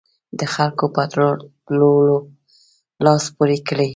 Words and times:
د 0.39 0.41
خلکو 0.53 0.85
په 0.95 1.01
راټولولو 1.19 2.17
لاس 3.05 3.23
پورې 3.35 3.57
کړي. 3.67 3.89